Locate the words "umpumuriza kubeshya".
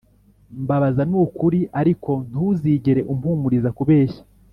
3.13-4.21